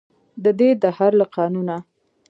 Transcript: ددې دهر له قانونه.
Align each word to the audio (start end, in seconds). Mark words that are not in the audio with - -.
ددې 0.43 0.69
دهر 0.83 1.11
له 1.19 1.25
قانونه. 1.35 1.75